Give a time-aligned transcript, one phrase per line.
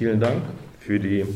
[0.00, 0.40] Vielen Dank
[0.78, 1.26] für die,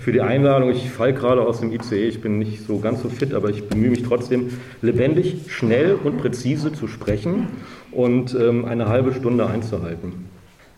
[0.00, 0.70] für die Einladung.
[0.70, 3.68] Ich falle gerade aus dem ICE, ich bin nicht so ganz so fit, aber ich
[3.68, 4.48] bemühe mich trotzdem,
[4.80, 7.48] lebendig, schnell und präzise zu sprechen
[7.92, 10.24] und ähm, eine halbe Stunde einzuhalten.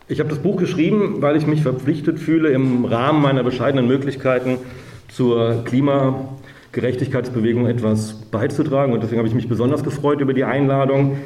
[0.09, 4.57] Ich habe das Buch geschrieben, weil ich mich verpflichtet fühle, im Rahmen meiner bescheidenen Möglichkeiten
[5.07, 8.93] zur Klimagerechtigkeitsbewegung etwas beizutragen.
[8.93, 11.19] Und deswegen habe ich mich besonders gefreut über die Einladung,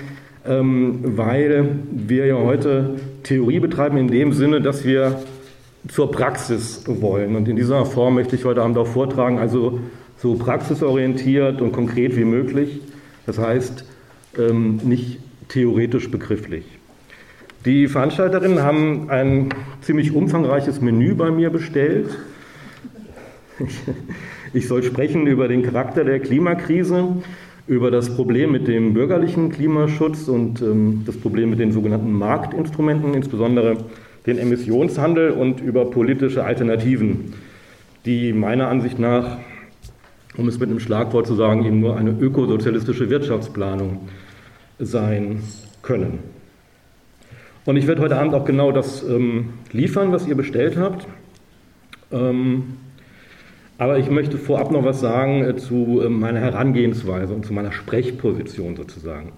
[0.46, 5.22] ähm, weil wir ja heute Theorie betreiben in dem Sinne, dass wir
[5.88, 7.36] zur Praxis wollen.
[7.36, 9.80] Und in dieser Form möchte ich heute Abend auch vortragen, also
[10.16, 12.80] so praxisorientiert und konkret wie möglich.
[13.26, 13.84] Das heißt,
[14.38, 15.18] ähm, nicht
[15.48, 16.64] theoretisch begrifflich.
[17.64, 19.50] Die Veranstalterinnen haben ein
[19.82, 22.10] ziemlich umfangreiches Menü bei mir bestellt.
[24.54, 27.08] Ich soll sprechen über den Charakter der Klimakrise,
[27.66, 33.14] über das Problem mit dem bürgerlichen Klimaschutz und ähm, das Problem mit den sogenannten Marktinstrumenten,
[33.14, 33.78] insbesondere
[34.26, 37.34] den Emissionshandel und über politische Alternativen,
[38.04, 39.38] die meiner Ansicht nach,
[40.36, 44.08] um es mit einem Schlagwort zu sagen, eben nur eine ökosozialistische Wirtschaftsplanung
[44.78, 45.42] sein
[45.82, 46.20] können.
[47.64, 51.06] Und ich werde heute Abend auch genau das ähm, liefern, was ihr bestellt habt.
[52.10, 52.74] Ähm,
[53.78, 57.72] aber ich möchte vorab noch was sagen äh, zu äh, meiner Herangehensweise und zu meiner
[57.72, 59.32] Sprechposition sozusagen.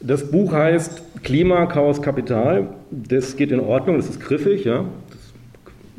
[0.00, 2.68] Das Buch heißt Klima, Chaos, Kapital.
[2.90, 5.32] Das geht in Ordnung, das ist griffig, ja, das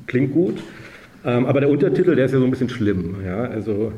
[0.08, 0.58] klingt gut.
[1.26, 3.16] Ähm, aber der Untertitel, der ist ja so ein bisschen schlimm.
[3.26, 3.46] Ja?
[3.46, 3.94] Also,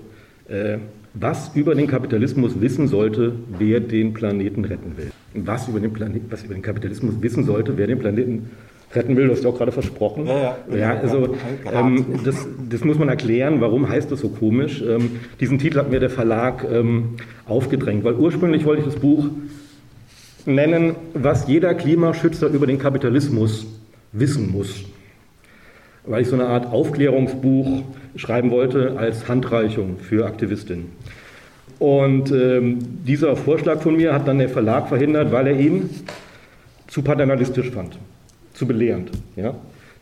[0.48, 0.78] äh,
[1.14, 5.12] was über den Kapitalismus wissen sollte, wer den Planeten retten will.
[5.34, 8.50] Was über den, Planet, was über den Kapitalismus wissen sollte, wer den Planeten
[8.94, 10.28] retten will, du hast ja auch gerade versprochen.
[10.28, 10.78] Ja, ja.
[10.78, 11.36] ja also
[11.74, 14.82] ähm, das, das, muss man erklären, warum heißt das so komisch.
[14.82, 19.26] Ähm, diesen Titel hat mir der Verlag ähm, aufgedrängt, weil ursprünglich wollte ich das Buch
[20.48, 23.68] nennen, was jeder Klimaschützer über den Kapitalismus
[24.14, 24.86] wissen muss.
[26.06, 27.84] Weil ich so eine Art Aufklärungsbuch
[28.16, 30.86] schreiben wollte als Handreichung für Aktivistinnen.
[31.80, 35.92] Und ähm, dieser Vorschlag von mir hat dann der Verlag verhindert, weil er ihn
[36.88, 38.00] zu paternalistisch fand,
[38.54, 39.12] zu belehrend.
[39.36, 39.54] Ja?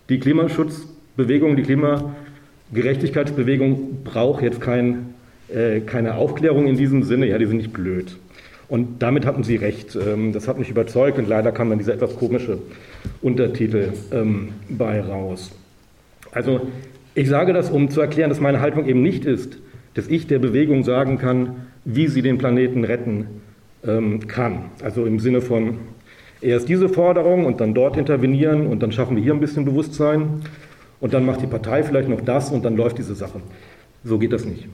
[0.07, 5.15] Die Klimaschutzbewegung, die Klimagerechtigkeitsbewegung braucht jetzt kein,
[5.53, 8.15] äh, keine Aufklärung in diesem Sinne, ja, die sind nicht blöd.
[8.67, 9.95] Und damit hatten sie recht.
[9.95, 12.57] Ähm, das hat mich überzeugt und leider kam dann dieser etwas komische
[13.21, 15.51] Untertitel ähm, bei raus.
[16.31, 16.67] Also
[17.13, 19.57] ich sage das, um zu erklären, dass meine Haltung eben nicht ist,
[19.93, 23.27] dass ich der Bewegung sagen kann, wie sie den Planeten retten
[23.85, 24.65] ähm, kann.
[24.83, 25.77] Also im Sinne von
[26.41, 30.41] erst diese Forderung und dann dort intervenieren und dann schaffen wir hier ein bisschen Bewusstsein
[30.99, 33.39] und dann macht die Partei vielleicht noch das und dann läuft diese Sache.
[34.03, 34.67] So geht das nicht.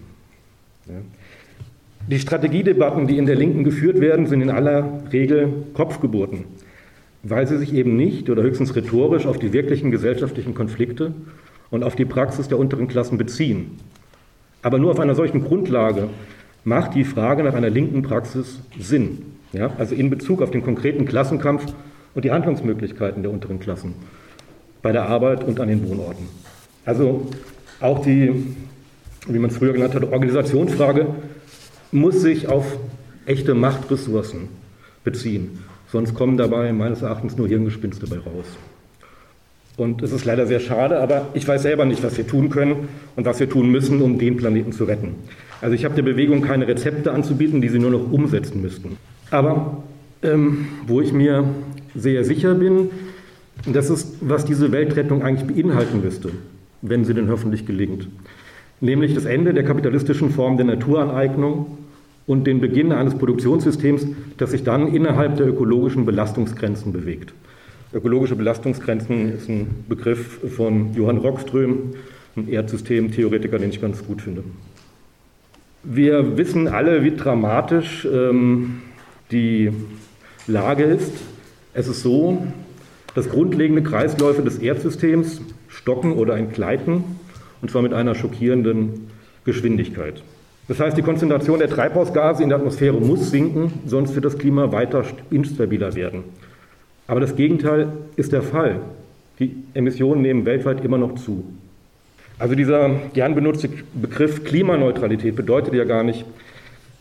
[0.87, 0.95] Ja.
[2.07, 6.45] Die Strategiedebatten, die in der Linken geführt werden, sind in aller Regel Kopfgeburten,
[7.23, 11.13] weil sie sich eben nicht oder höchstens rhetorisch auf die wirklichen gesellschaftlichen Konflikte
[11.69, 13.77] und auf die Praxis der unteren Klassen beziehen.
[14.61, 16.09] Aber nur auf einer solchen Grundlage
[16.63, 19.19] macht die Frage nach einer linken Praxis Sinn.
[19.53, 19.71] Ja?
[19.77, 21.65] Also in Bezug auf den konkreten Klassenkampf
[22.13, 23.93] und die Handlungsmöglichkeiten der unteren Klassen
[24.81, 26.27] bei der Arbeit und an den Wohnorten.
[26.85, 27.27] Also
[27.79, 28.55] auch die,
[29.27, 31.07] wie man es früher genannt hat, Organisationsfrage
[31.91, 32.77] muss sich auf
[33.25, 34.47] echte Machtressourcen
[35.03, 35.59] beziehen.
[35.91, 38.45] Sonst kommen dabei meines Erachtens nur Hirngespinste bei raus.
[39.77, 42.89] Und es ist leider sehr schade, aber ich weiß selber nicht, was wir tun können
[43.15, 45.15] und was wir tun müssen, um den Planeten zu retten.
[45.59, 48.97] Also ich habe der Bewegung keine Rezepte anzubieten, die sie nur noch umsetzen müssten.
[49.31, 49.83] Aber
[50.23, 51.45] ähm, wo ich mir
[51.95, 52.89] sehr sicher bin,
[53.65, 56.31] das ist, was diese Weltrettung eigentlich beinhalten müsste,
[56.81, 58.07] wenn sie denn hoffentlich gelingt
[58.81, 61.77] nämlich das Ende der kapitalistischen Form der Naturaneignung
[62.31, 67.33] und den Beginn eines Produktionssystems, das sich dann innerhalb der ökologischen Belastungsgrenzen bewegt.
[67.93, 71.93] Ökologische Belastungsgrenzen ist ein Begriff von Johann Rockström,
[72.37, 74.45] ein Erdsystemtheoretiker, den ich ganz gut finde.
[75.83, 78.81] Wir wissen alle, wie dramatisch ähm,
[79.29, 79.73] die
[80.47, 81.11] Lage ist.
[81.73, 82.47] Es ist so,
[83.13, 87.03] dass grundlegende Kreisläufe des Erdsystems stocken oder entgleiten
[87.61, 89.09] und zwar mit einer schockierenden
[89.43, 90.23] Geschwindigkeit.
[90.71, 94.71] Das heißt, die Konzentration der Treibhausgase in der Atmosphäre muss sinken, sonst wird das Klima
[94.71, 96.23] weiter instabiler werden.
[97.07, 98.79] Aber das Gegenteil ist der Fall.
[99.39, 101.43] Die Emissionen nehmen weltweit immer noch zu.
[102.39, 106.23] Also dieser gern benutzte Begriff Klimaneutralität bedeutet ja gar nicht,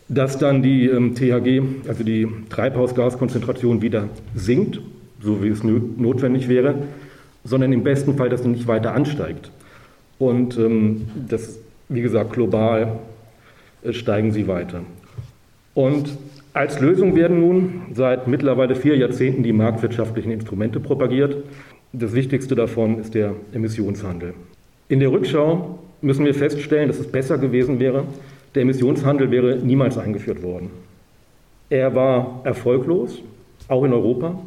[0.09, 4.81] dass dann die ähm, THG, also die Treibhausgaskonzentration wieder sinkt,
[5.21, 6.75] so wie es notwendig wäre,
[7.45, 9.49] sondern im besten Fall, dass sie nicht weiter ansteigt.
[10.19, 11.57] Und ähm, das,
[11.87, 12.99] wie gesagt, global
[13.91, 14.81] steigen sie weiter.
[15.73, 16.17] Und
[16.53, 21.37] als Lösung werden nun seit mittlerweile vier Jahrzehnten die marktwirtschaftlichen Instrumente propagiert.
[21.93, 24.33] Das wichtigste davon ist der Emissionshandel.
[24.89, 28.03] In der Rückschau müssen wir feststellen, dass es besser gewesen wäre,
[28.53, 30.69] der Emissionshandel wäre niemals eingeführt worden.
[31.69, 33.21] Er war erfolglos,
[33.69, 34.37] auch in Europa.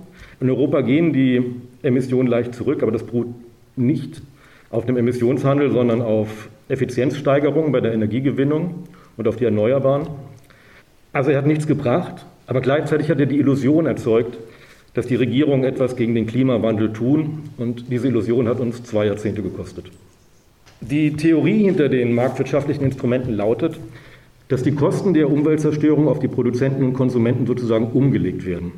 [0.41, 1.43] In Europa gehen die
[1.83, 3.29] Emissionen leicht zurück, aber das beruht
[3.77, 4.21] nicht
[4.71, 8.85] auf dem Emissionshandel, sondern auf Effizienzsteigerungen bei der Energiegewinnung
[9.17, 10.07] und auf die Erneuerbaren.
[11.13, 14.39] Also er hat nichts gebracht, aber gleichzeitig hat er die Illusion erzeugt,
[14.95, 19.43] dass die Regierungen etwas gegen den Klimawandel tun und diese Illusion hat uns zwei Jahrzehnte
[19.43, 19.87] gekostet.
[20.81, 23.79] Die Theorie hinter den marktwirtschaftlichen Instrumenten lautet,
[24.49, 28.73] dass die Kosten der Umweltzerstörung auf die Produzenten und Konsumenten sozusagen umgelegt werden.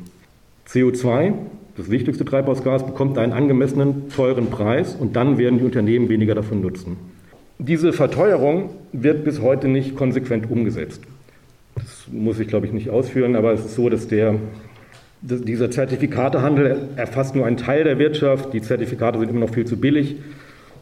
[0.67, 1.33] CO2,
[1.75, 6.61] das wichtigste Treibhausgas, bekommt einen angemessenen, teuren Preis und dann werden die Unternehmen weniger davon
[6.61, 6.97] nutzen.
[7.59, 11.01] Diese Verteuerung wird bis heute nicht konsequent umgesetzt.
[11.73, 14.35] Das muss ich, glaube ich, nicht ausführen, aber es ist so, dass der,
[15.21, 18.53] dieser Zertifikatehandel erfasst nur einen Teil der Wirtschaft.
[18.53, 20.17] Die Zertifikate sind immer noch viel zu billig.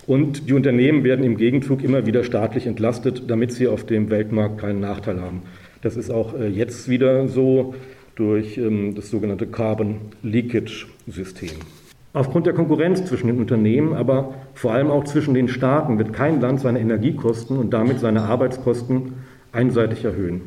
[0.05, 4.59] Und die Unternehmen werden im Gegenzug immer wieder staatlich entlastet, damit sie auf dem Weltmarkt
[4.59, 5.43] keinen Nachteil haben.
[5.81, 7.73] Das ist auch äh, jetzt wieder so
[8.15, 11.51] durch ähm, das sogenannte Carbon Leakage System.
[12.15, 16.39] Aufgrund der Konkurrenz zwischen den Unternehmen, aber vor allem auch zwischen den Staaten wird kein
[16.39, 19.15] Land seine Energiekosten und damit seine Arbeitskosten
[19.51, 20.39] einseitig erhöhen.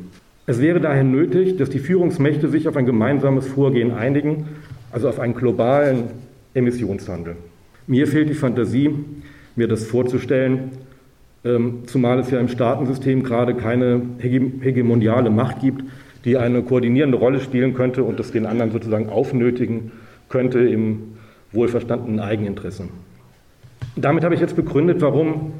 [0.47, 4.47] Es wäre daher nötig, dass die Führungsmächte sich auf ein gemeinsames Vorgehen einigen,
[4.91, 6.05] also auf einen globalen
[6.55, 7.35] Emissionshandel.
[7.85, 8.89] Mir fehlt die Fantasie,
[9.55, 10.71] mir das vorzustellen,
[11.45, 15.83] ähm, zumal es ja im Staatensystem gerade keine hegemoniale Macht gibt,
[16.25, 19.91] die eine koordinierende Rolle spielen könnte und das den anderen sozusagen aufnötigen
[20.29, 21.18] könnte im
[21.51, 22.85] wohlverstandenen Eigeninteresse.
[23.95, 25.53] Damit habe ich jetzt begründet, warum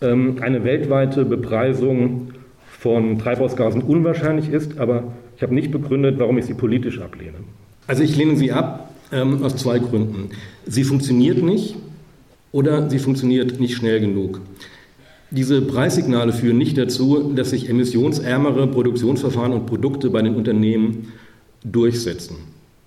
[0.00, 2.32] ähm, eine weltweite Bepreisung
[2.78, 5.04] von Treibhausgasen unwahrscheinlich ist, aber
[5.36, 7.38] ich habe nicht begründet, warum ich sie politisch ablehne.
[7.86, 10.30] Also ich lehne sie ab ähm, aus zwei Gründen.
[10.66, 11.76] Sie funktioniert nicht
[12.52, 14.40] oder sie funktioniert nicht schnell genug.
[15.30, 21.12] Diese Preissignale führen nicht dazu, dass sich emissionsärmere Produktionsverfahren und Produkte bei den Unternehmen
[21.64, 22.36] durchsetzen.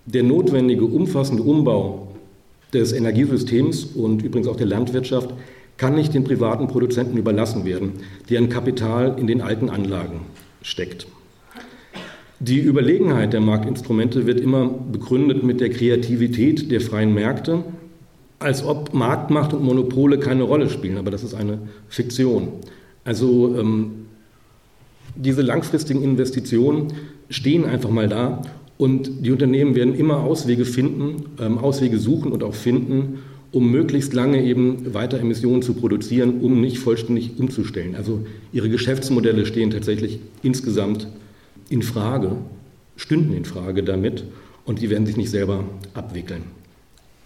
[0.06, 2.09] Der notwendige umfassende Umbau
[2.72, 5.30] des Energiesystems und übrigens auch der Landwirtschaft
[5.76, 7.92] kann nicht den privaten Produzenten überlassen werden,
[8.28, 10.20] deren Kapital in den alten Anlagen
[10.62, 11.06] steckt.
[12.38, 17.64] Die Überlegenheit der Marktinstrumente wird immer begründet mit der Kreativität der freien Märkte,
[18.38, 21.58] als ob Marktmacht und Monopole keine Rolle spielen, aber das ist eine
[21.88, 22.48] Fiktion.
[23.04, 24.06] Also ähm,
[25.16, 26.92] diese langfristigen Investitionen
[27.28, 28.42] stehen einfach mal da
[28.80, 33.18] und die Unternehmen werden immer Auswege finden, ähm, Auswege suchen und auch finden,
[33.52, 37.94] um möglichst lange eben weiter Emissionen zu produzieren, um nicht vollständig umzustellen.
[37.94, 38.20] Also
[38.54, 41.08] ihre Geschäftsmodelle stehen tatsächlich insgesamt
[41.68, 42.32] in Frage,
[42.96, 44.24] stünden in Frage damit
[44.64, 46.44] und die werden sich nicht selber abwickeln.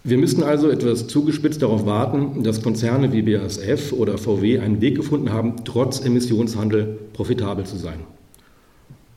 [0.03, 4.95] Wir müssen also etwas zugespitzt darauf warten, dass Konzerne wie BASF oder VW einen Weg
[4.95, 7.99] gefunden haben, trotz Emissionshandel profitabel zu sein.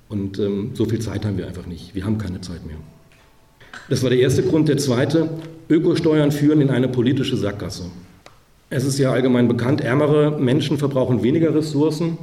[0.09, 1.95] Und ähm, so viel Zeit haben wir einfach nicht.
[1.95, 2.77] Wir haben keine Zeit mehr.
[3.89, 4.69] Das war der erste Grund.
[4.69, 5.29] Der zweite,
[5.69, 7.85] Ökosteuern führen in eine politische Sackgasse.
[8.71, 12.19] Es ist ja allgemein bekannt, ärmere Menschen verbrauchen weniger Ressourcen,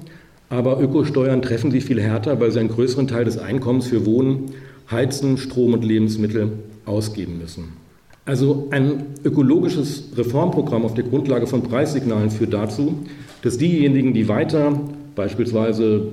[0.49, 4.51] aber Ökosteuern treffen sie viel härter, weil sie einen größeren Teil des Einkommens für Wohnen,
[4.91, 6.51] Heizen, Strom und Lebensmittel
[6.85, 7.69] ausgeben müssen.
[8.25, 12.99] Also ein ökologisches Reformprogramm auf der Grundlage von Preissignalen führt dazu,
[13.41, 14.79] dass diejenigen, die weiter
[15.15, 16.10] beispielsweise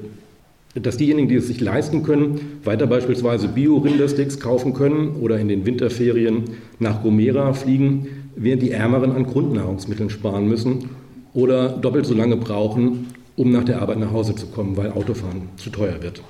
[0.75, 5.67] dass diejenigen, die es sich leisten können, weiter beispielsweise Bio-Rindersticks kaufen können oder in den
[5.67, 6.45] Winterferien
[6.79, 10.88] nach Gomera fliegen, während die Ärmeren an Grundnahrungsmitteln sparen müssen
[11.35, 15.49] oder doppelt so lange brauchen, um nach der Arbeit nach Hause zu kommen, weil Autofahren
[15.57, 16.23] zu teuer wird.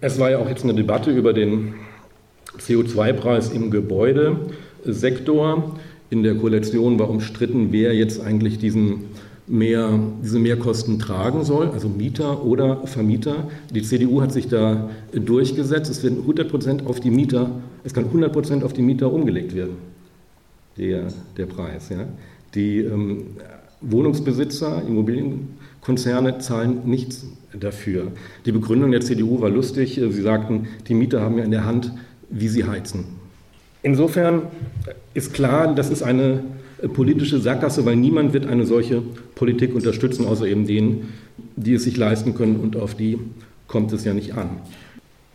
[0.00, 1.74] Es war ja auch jetzt eine Debatte über den
[2.58, 5.76] CO2-Preis im Gebäudesektor.
[6.10, 9.04] In der Koalition war umstritten, wer jetzt eigentlich diesen
[9.46, 13.48] mehr, diese Mehrkosten tragen soll, also Mieter oder Vermieter.
[13.74, 15.90] Die CDU hat sich da durchgesetzt.
[15.90, 17.50] Es werden 100 Prozent auf die Mieter,
[17.84, 19.76] es kann 100 Prozent auf die Mieter umgelegt werden,
[20.78, 21.90] der, der Preis.
[21.90, 22.06] Ja.
[22.54, 23.26] Die ähm,
[23.80, 27.26] Wohnungsbesitzer, Immobilienkonzerne zahlen nichts
[27.58, 28.12] dafür.
[28.46, 29.94] Die Begründung der CDU war lustig.
[29.94, 31.92] Sie sagten, die Mieter haben ja in der Hand,
[32.30, 33.04] wie sie heizen.
[33.82, 34.44] Insofern
[35.12, 36.42] ist klar, das ist eine
[36.88, 39.02] politische Sackgasse, weil niemand wird eine solche
[39.34, 41.12] Politik unterstützen, außer eben denen,
[41.56, 43.18] die es sich leisten können und auf die
[43.66, 44.50] kommt es ja nicht an.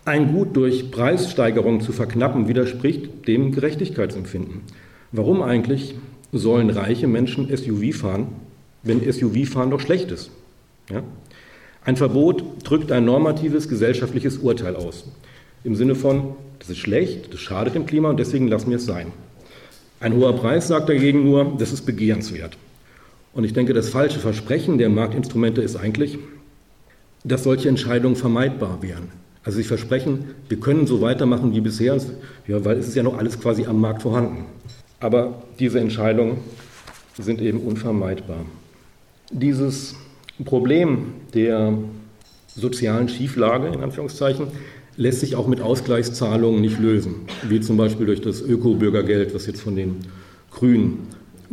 [0.06, 4.62] Ein Gut durch Preissteigerung zu verknappen widerspricht dem Gerechtigkeitsempfinden.
[5.12, 5.96] Warum eigentlich
[6.32, 8.28] sollen reiche Menschen SUV fahren,
[8.84, 10.32] wenn SUV-Fahren doch schlecht ist?
[10.90, 11.04] Ja?
[11.84, 15.06] Ein Verbot drückt ein normatives gesellschaftliches Urteil aus.
[15.64, 18.86] Im Sinne von, das ist schlecht, das schadet dem Klima und deswegen lassen wir es
[18.86, 19.08] sein.
[20.00, 22.58] Ein hoher Preis sagt dagegen nur, das ist begehrenswert.
[23.34, 26.18] Und ich denke, das falsche Versprechen der Marktinstrumente ist eigentlich,
[27.24, 29.10] dass solche Entscheidungen vermeidbar wären.
[29.44, 31.98] Also sie versprechen, wir können so weitermachen wie bisher,
[32.48, 34.46] ja, weil es ist ja noch alles quasi am Markt vorhanden.
[35.00, 36.38] Aber diese Entscheidungen
[37.18, 38.46] sind eben unvermeidbar.
[39.32, 39.96] Dieses
[40.46, 41.74] Problem der
[42.48, 44.48] sozialen Schieflage, in Anführungszeichen,
[45.00, 49.62] lässt sich auch mit Ausgleichszahlungen nicht lösen, wie zum Beispiel durch das Öko-Bürgergeld, was jetzt
[49.62, 49.96] von den
[50.52, 51.08] Grünen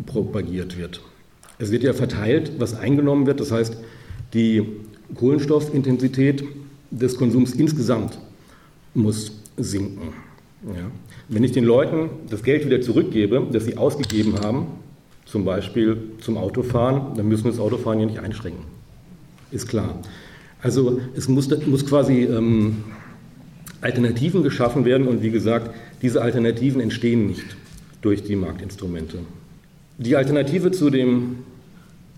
[0.04, 1.00] propagiert wird.
[1.56, 3.76] Es wird ja verteilt, was eingenommen wird, das heißt,
[4.34, 4.66] die
[5.14, 6.42] Kohlenstoffintensität
[6.90, 8.18] des Konsums insgesamt
[8.94, 10.12] muss sinken.
[10.66, 10.90] Ja.
[11.28, 14.66] Wenn ich den Leuten das Geld wieder zurückgebe, das sie ausgegeben haben,
[15.24, 18.64] zum Beispiel zum Autofahren, dann müssen wir das Autofahren ja nicht einschränken.
[19.52, 20.00] Ist klar.
[20.60, 22.82] Also es muss, muss quasi ähm,
[23.80, 25.70] Alternativen geschaffen werden und wie gesagt,
[26.02, 27.56] diese Alternativen entstehen nicht
[28.00, 29.18] durch die Marktinstrumente.
[29.98, 31.38] Die Alternative zu dem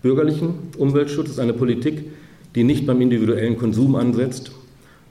[0.02, 2.04] bürgerlichen Umweltschutz ist eine Politik,
[2.54, 4.52] die nicht beim individuellen Konsum ansetzt,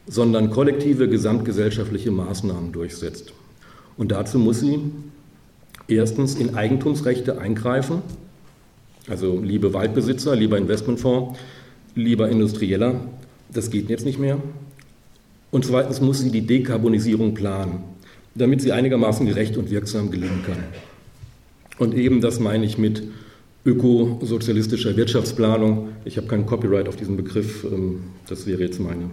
[0.07, 3.33] sondern kollektive gesamtgesellschaftliche Maßnahmen durchsetzt.
[3.97, 4.79] Und dazu muss sie
[5.87, 8.01] erstens in Eigentumsrechte eingreifen,
[9.09, 11.39] also liebe Waldbesitzer, lieber Investmentfonds,
[11.95, 12.99] lieber Industrieller,
[13.53, 14.37] das geht jetzt nicht mehr.
[15.51, 17.83] Und zweitens muss sie die Dekarbonisierung planen,
[18.35, 20.57] damit sie einigermaßen gerecht und wirksam gelingen kann.
[21.79, 23.03] Und eben das meine ich mit
[23.65, 25.89] ökosozialistischer Wirtschaftsplanung.
[26.05, 29.09] Ich habe kein Copyright auf diesen Begriff, ähm, das wäre jetzt meine,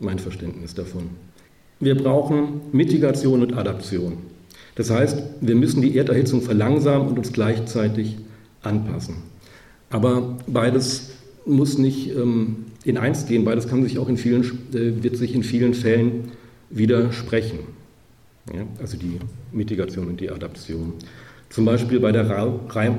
[0.00, 1.10] mein Verständnis davon.
[1.80, 4.18] Wir brauchen Mitigation und Adaption.
[4.76, 8.16] Das heißt, wir müssen die Erderhitzung verlangsamen und uns gleichzeitig
[8.62, 9.16] anpassen.
[9.90, 11.10] Aber beides
[11.44, 15.34] muss nicht ähm, in eins gehen, beides kann sich auch in vielen, äh, wird sich
[15.34, 16.30] in vielen Fällen
[16.70, 17.58] widersprechen.
[18.54, 19.18] Ja, also die
[19.52, 20.92] Mitigation und die Adaption.
[21.50, 22.92] Zum Beispiel bei der Ra Ra äh,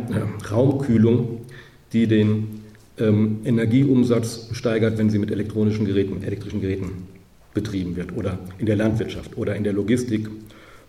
[0.51, 1.45] Raumkühlung,
[1.93, 2.61] die den
[2.97, 7.07] ähm, Energieumsatz steigert, wenn sie mit elektronischen Geräten, elektrischen Geräten
[7.53, 10.29] betrieben wird oder in der Landwirtschaft oder in der Logistik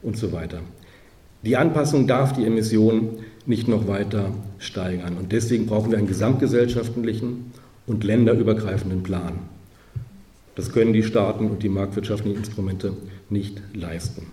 [0.03, 0.61] und so weiter.
[1.45, 5.17] Die Anpassung darf die Emissionen nicht noch weiter steigern.
[5.17, 7.53] Und deswegen brauchen wir einen gesamtgesellschaftlichen
[7.89, 9.33] und länderübergreifenden Plan.
[10.55, 12.93] Das können die Staaten und die marktwirtschaftlichen Instrumente
[13.31, 14.27] nicht leisten.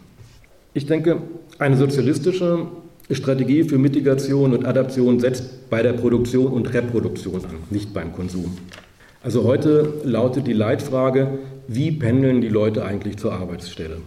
[0.73, 1.21] Ich denke,
[1.59, 2.67] eine sozialistische
[3.11, 8.57] Strategie für Mitigation und Adaption setzt bei der Produktion und Reproduktion an, nicht beim Konsum.
[9.23, 13.97] Also heute lautet die Leitfrage, wie pendeln die Leute eigentlich zur Arbeitsstelle?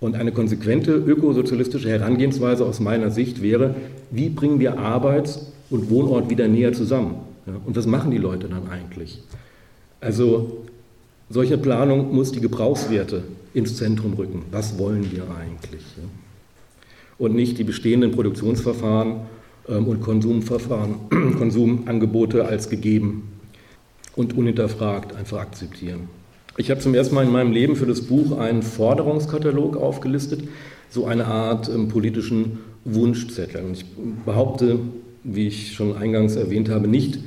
[0.00, 3.74] Und eine konsequente ökosozialistische Herangehensweise aus meiner Sicht wäre,
[4.10, 7.27] wie bringen wir Arbeits- und Wohnort wieder näher zusammen?
[7.48, 9.22] Ja, und was machen die Leute dann eigentlich?
[10.00, 10.66] Also
[11.30, 13.22] solche Planung muss die Gebrauchswerte
[13.54, 14.44] ins Zentrum rücken.
[14.50, 15.82] Was wollen wir eigentlich?
[15.96, 16.04] Ja?
[17.18, 19.20] Und nicht die bestehenden Produktionsverfahren
[19.68, 20.94] ähm, und Konsumverfahren,
[21.38, 23.28] Konsumangebote als gegeben
[24.14, 26.08] und unhinterfragt einfach akzeptieren.
[26.58, 30.42] Ich habe zum ersten Mal in meinem Leben für das Buch einen Forderungskatalog aufgelistet,
[30.90, 33.64] so eine Art ähm, politischen Wunschzettel.
[33.64, 33.86] Und ich
[34.24, 34.78] behaupte,
[35.24, 37.18] wie ich schon eingangs erwähnt habe, nicht,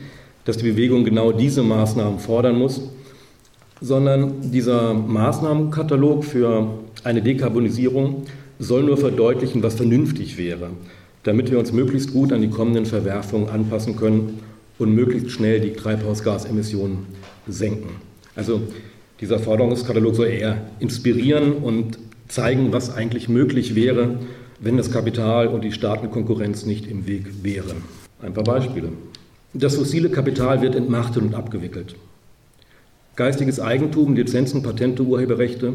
[0.45, 2.81] dass die Bewegung genau diese Maßnahmen fordern muss,
[3.79, 6.67] sondern dieser Maßnahmenkatalog für
[7.03, 8.23] eine Dekarbonisierung
[8.59, 10.69] soll nur verdeutlichen, was vernünftig wäre,
[11.23, 14.39] damit wir uns möglichst gut an die kommenden Verwerfungen anpassen können
[14.77, 16.99] und möglichst schnell die Treibhausgasemissionen
[17.47, 17.89] senken.
[18.35, 18.61] Also
[19.19, 24.15] dieser Forderungskatalog soll eher inspirieren und zeigen, was eigentlich möglich wäre,
[24.59, 27.83] wenn das Kapital und die Staatenkonkurrenz nicht im Weg wären.
[28.21, 28.89] Ein paar Beispiele.
[29.53, 31.95] Das fossile Kapital wird entmachtet und abgewickelt.
[33.17, 35.73] Geistiges Eigentum, Lizenzen, Patente, Urheberrechte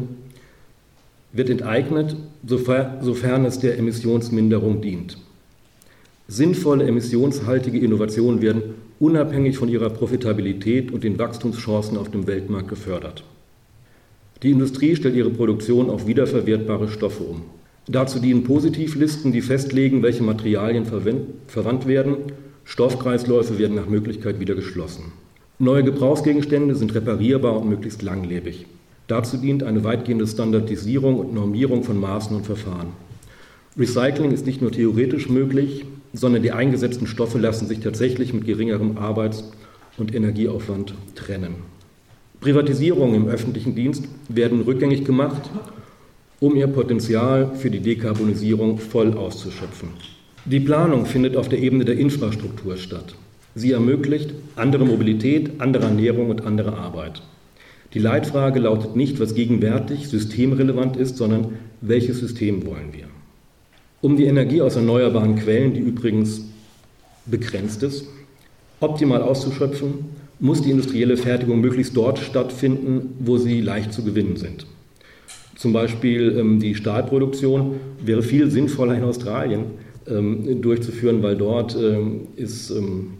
[1.31, 2.15] wird enteignet,
[2.45, 5.17] sofern es der Emissionsminderung dient.
[6.27, 8.61] Sinnvolle emissionshaltige Innovationen werden
[8.99, 13.23] unabhängig von ihrer Profitabilität und den Wachstumschancen auf dem Weltmarkt gefördert.
[14.43, 17.43] Die Industrie stellt ihre Produktion auf wiederverwertbare Stoffe um.
[17.87, 20.85] Dazu dienen Positivlisten, die festlegen, welche Materialien
[21.47, 22.17] verwandt werden.
[22.67, 25.13] Stoffkreisläufe werden nach Möglichkeit wieder geschlossen.
[25.57, 28.65] Neue Gebrauchsgegenstände sind reparierbar und möglichst langlebig.
[29.07, 32.89] Dazu dient eine weitgehende Standardisierung und Normierung von Maßen und Verfahren.
[33.77, 38.97] Recycling ist nicht nur theoretisch möglich, sondern die eingesetzten Stoffe lassen sich tatsächlich mit geringerem
[38.97, 39.49] Arbeits-
[39.97, 41.55] und Energieaufwand trennen.
[42.41, 45.49] Privatisierungen im öffentlichen Dienst werden rückgängig gemacht,
[46.41, 50.16] um ihr Potenzial für die Dekarbonisierung voll auszuschöpfen.
[50.49, 53.15] Die Planung findet auf der Ebene der Infrastruktur statt.
[53.53, 57.21] Sie ermöglicht andere Mobilität, andere Ernährung und andere Arbeit.
[57.93, 63.07] Die Leitfrage lautet nicht, was gegenwärtig systemrelevant ist, sondern welches System wollen wir.
[63.99, 66.45] Um die Energie aus erneuerbaren Quellen, die übrigens
[67.25, 68.05] begrenzt ist,
[68.79, 69.95] optimal auszuschöpfen,
[70.39, 74.65] muss die industrielle Fertigung möglichst dort stattfinden, wo sie leicht zu gewinnen sind.
[75.57, 79.65] Zum Beispiel ähm, die Stahlproduktion wäre viel sinnvoller in Australien
[80.09, 83.13] ähm, durchzuführen, weil dort ähm, ist ähm,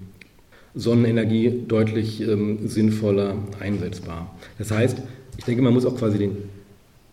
[0.75, 4.35] Sonnenenergie deutlich ähm, sinnvoller einsetzbar.
[4.57, 5.01] Das heißt,
[5.37, 6.37] ich denke, man muss auch quasi den,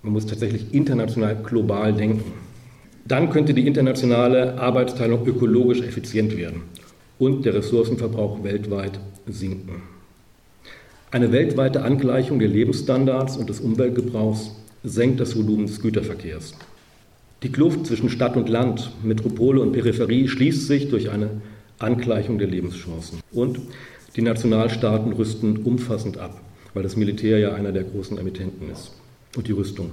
[0.03, 2.33] man muss tatsächlich international global denken.
[3.07, 6.63] Dann könnte die internationale Arbeitsteilung ökologisch effizient werden
[7.19, 9.83] und der Ressourcenverbrauch weltweit sinken.
[11.11, 14.51] Eine weltweite Angleichung der Lebensstandards und des Umweltgebrauchs
[14.83, 16.55] senkt das Volumen des Güterverkehrs.
[17.43, 21.31] Die Kluft zwischen Stadt und Land, Metropole und Peripherie schließt sich durch eine
[21.79, 23.21] Angleichung der Lebenschancen.
[23.33, 23.61] Und
[24.17, 26.41] die Nationalstaaten rüsten umfassend ab,
[26.73, 28.93] weil das Militär ja einer der großen Emittenten ist.
[29.37, 29.91] Und die Rüstung.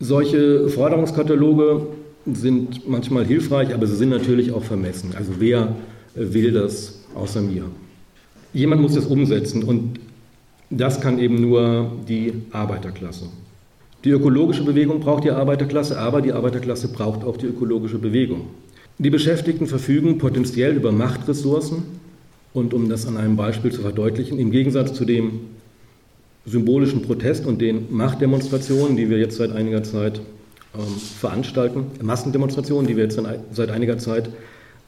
[0.00, 1.86] Solche Forderungskataloge
[2.26, 5.14] sind manchmal hilfreich, aber sie sind natürlich auch vermessen.
[5.16, 5.74] Also wer
[6.14, 7.64] will das außer mir?
[8.52, 9.98] Jemand muss das umsetzen und
[10.70, 13.26] das kann eben nur die Arbeiterklasse.
[14.04, 18.48] Die ökologische Bewegung braucht die Arbeiterklasse, aber die Arbeiterklasse braucht auch die ökologische Bewegung.
[18.98, 21.84] Die Beschäftigten verfügen potenziell über Machtressourcen
[22.52, 25.40] und um das an einem Beispiel zu verdeutlichen, im Gegensatz zu dem
[26.44, 30.20] symbolischen Protest und den Machtdemonstrationen, die wir jetzt seit einiger Zeit
[30.74, 30.82] ähm,
[31.18, 33.18] veranstalten, Massendemonstrationen, die wir jetzt
[33.52, 34.28] seit einiger Zeit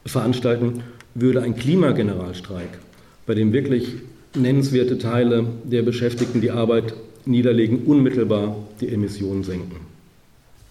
[0.05, 0.83] veranstalten,
[1.15, 2.69] würde ein Klimageneralstreik,
[3.25, 3.95] bei dem wirklich
[4.35, 6.93] nennenswerte Teile der Beschäftigten die Arbeit
[7.27, 9.77] niederlegen, unmittelbar die Emissionen senken.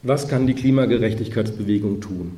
[0.02, 2.32] Was kann die Klimagerechtigkeitsbewegung tun?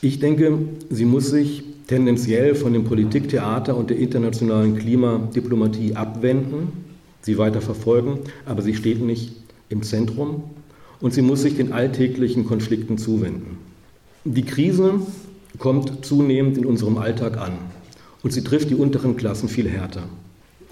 [0.00, 0.58] Ich denke,
[0.90, 6.68] sie muss sich tendenziell von dem Politiktheater und der internationalen Klimadiplomatie abwenden,
[7.22, 9.32] sie weiter verfolgen, aber sie steht nicht
[9.68, 10.44] im Zentrum
[11.00, 13.58] und sie muss sich den alltäglichen Konflikten zuwenden.
[14.24, 15.00] Die Krise
[15.58, 17.52] kommt zunehmend in unserem Alltag an
[18.22, 20.04] und sie trifft die unteren Klassen viel härter.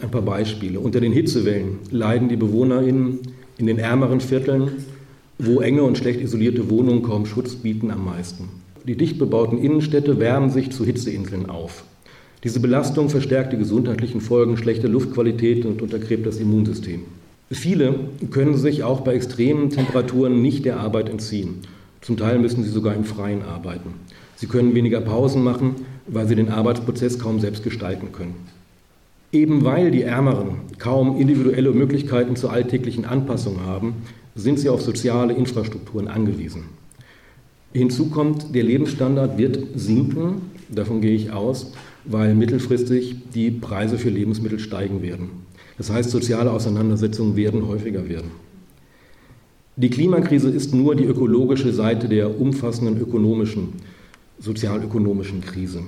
[0.02, 0.78] Ein paar Beispiele.
[0.78, 3.20] Unter den Hitzewellen leiden die BewohnerInnen
[3.56, 4.70] in den ärmeren Vierteln,
[5.38, 8.48] wo enge und schlecht isolierte Wohnungen kaum Schutz bieten, am meisten.
[8.86, 11.84] Die dicht bebauten Innenstädte wärmen sich zu Hitzeinseln auf.
[12.44, 17.00] Diese Belastung verstärkt die gesundheitlichen Folgen schlechter Luftqualität und untergräbt das Immunsystem.
[17.50, 17.94] Viele
[18.30, 21.60] können sich auch bei extremen Temperaturen nicht der Arbeit entziehen.
[22.02, 23.94] Zum Teil müssen sie sogar im Freien arbeiten.
[24.36, 28.34] Sie können weniger Pausen machen, weil sie den Arbeitsprozess kaum selbst gestalten können.
[29.36, 33.96] Eben weil die Ärmeren kaum individuelle Möglichkeiten zur alltäglichen Anpassung haben,
[34.34, 36.62] sind sie auf soziale Infrastrukturen angewiesen.
[37.74, 40.36] Hinzu kommt, der Lebensstandard wird sinken,
[40.70, 41.72] davon gehe ich aus,
[42.06, 45.28] weil mittelfristig die Preise für Lebensmittel steigen werden.
[45.76, 48.30] Das heißt, soziale Auseinandersetzungen werden häufiger werden.
[49.76, 53.74] Die Klimakrise ist nur die ökologische Seite der umfassenden ökonomischen,
[54.38, 55.82] sozialökonomischen Krise,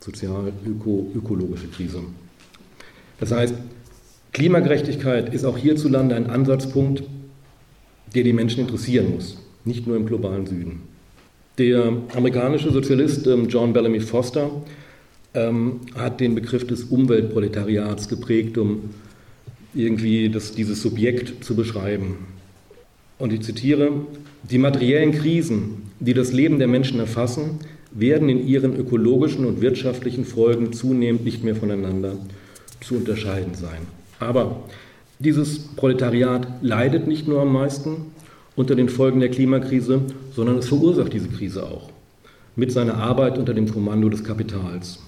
[0.00, 2.00] sozial-ökologische Krise.
[3.22, 3.54] Das heißt,
[4.32, 7.04] Klimagerechtigkeit ist auch hierzulande ein Ansatzpunkt,
[8.16, 10.80] der die Menschen interessieren muss, nicht nur im globalen Süden.
[11.56, 14.50] Der amerikanische Sozialist ähm, John Bellamy Foster
[15.34, 18.90] ähm, hat den Begriff des Umweltproletariats geprägt, um
[19.72, 22.26] irgendwie das, dieses Subjekt zu beschreiben.
[23.20, 23.92] Und ich zitiere,
[24.50, 27.60] die materiellen Krisen, die das Leben der Menschen erfassen,
[27.92, 32.16] werden in ihren ökologischen und wirtschaftlichen Folgen zunehmend nicht mehr voneinander
[32.82, 33.86] zu unterscheiden sein.
[34.18, 34.64] Aber
[35.18, 38.12] dieses Proletariat leidet nicht nur am meisten
[38.56, 40.02] unter den Folgen der Klimakrise,
[40.34, 41.90] sondern es verursacht diese Krise auch
[42.54, 44.98] mit seiner Arbeit unter dem Kommando des Kapitals.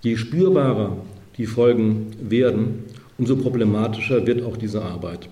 [0.00, 0.96] Je spürbarer
[1.36, 2.84] die Folgen werden,
[3.16, 5.28] umso problematischer wird auch diese Arbeit.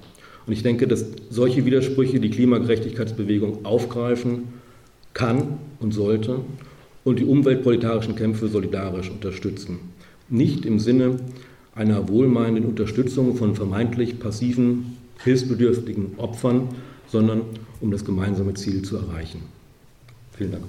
[0.46, 4.44] Und ich denke, dass solche Widersprüche die Klimagerechtigkeitsbewegung aufgreifen
[5.14, 6.40] kann und sollte
[7.04, 9.78] und die umweltpolitarischen Kämpfe solidarisch unterstützen.
[10.28, 11.20] Nicht im Sinne
[11.76, 16.68] einer wohlmeinenden Unterstützung von vermeintlich passiven, hilfsbedürftigen Opfern,
[17.06, 17.42] sondern
[17.80, 19.42] um das gemeinsame Ziel zu erreichen.
[20.32, 20.64] Vielen Dank.